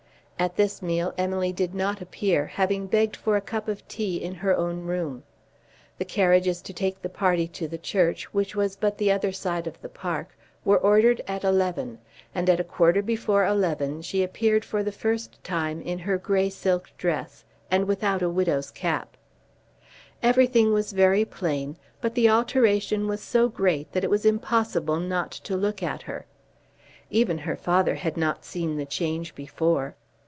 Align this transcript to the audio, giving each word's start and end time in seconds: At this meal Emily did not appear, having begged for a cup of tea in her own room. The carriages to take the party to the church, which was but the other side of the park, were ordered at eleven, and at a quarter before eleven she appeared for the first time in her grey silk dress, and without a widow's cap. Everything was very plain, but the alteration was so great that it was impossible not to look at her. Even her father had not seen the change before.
At 0.39 0.55
this 0.55 0.81
meal 0.81 1.13
Emily 1.19 1.53
did 1.53 1.75
not 1.75 2.01
appear, 2.01 2.47
having 2.47 2.87
begged 2.87 3.15
for 3.15 3.37
a 3.37 3.41
cup 3.41 3.67
of 3.67 3.87
tea 3.87 4.15
in 4.17 4.33
her 4.33 4.57
own 4.57 4.81
room. 4.87 5.21
The 5.99 6.05
carriages 6.05 6.63
to 6.63 6.73
take 6.73 6.99
the 6.99 7.09
party 7.09 7.47
to 7.49 7.67
the 7.67 7.77
church, 7.77 8.33
which 8.33 8.55
was 8.55 8.75
but 8.75 8.97
the 8.97 9.11
other 9.11 9.31
side 9.31 9.67
of 9.67 9.79
the 9.83 9.87
park, 9.87 10.35
were 10.65 10.79
ordered 10.79 11.21
at 11.27 11.43
eleven, 11.43 11.99
and 12.33 12.49
at 12.49 12.59
a 12.59 12.63
quarter 12.63 13.03
before 13.03 13.45
eleven 13.45 14.01
she 14.01 14.23
appeared 14.23 14.65
for 14.65 14.81
the 14.81 14.91
first 14.91 15.43
time 15.43 15.79
in 15.79 15.99
her 15.99 16.17
grey 16.17 16.49
silk 16.49 16.89
dress, 16.97 17.43
and 17.69 17.85
without 17.85 18.23
a 18.23 18.29
widow's 18.31 18.71
cap. 18.71 19.17
Everything 20.23 20.73
was 20.73 20.91
very 20.91 21.23
plain, 21.23 21.77
but 22.01 22.15
the 22.15 22.27
alteration 22.27 23.07
was 23.07 23.21
so 23.21 23.47
great 23.47 23.91
that 23.91 24.03
it 24.03 24.09
was 24.09 24.25
impossible 24.25 24.99
not 24.99 25.29
to 25.29 25.55
look 25.55 25.83
at 25.83 26.01
her. 26.01 26.25
Even 27.11 27.37
her 27.37 27.55
father 27.55 27.93
had 27.93 28.17
not 28.17 28.43
seen 28.43 28.77
the 28.77 28.87
change 28.87 29.35
before. 29.35 29.93